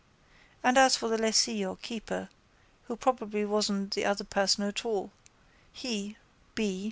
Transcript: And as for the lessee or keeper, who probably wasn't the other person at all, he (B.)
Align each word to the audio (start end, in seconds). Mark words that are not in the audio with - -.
And 0.63 0.79
as 0.79 0.95
for 0.95 1.09
the 1.09 1.17
lessee 1.19 1.63
or 1.63 1.75
keeper, 1.77 2.29
who 2.85 2.95
probably 2.95 3.45
wasn't 3.45 3.93
the 3.93 4.03
other 4.03 4.23
person 4.23 4.63
at 4.63 4.83
all, 4.83 5.11
he 5.71 6.17
(B.) 6.55 6.79